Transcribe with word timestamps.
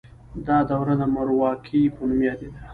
دا 0.47 0.57
دوره 0.69 0.93
د 1.01 1.03
مورواکۍ 1.13 1.83
په 1.95 2.01
نوم 2.09 2.21
یادیده. 2.27 2.59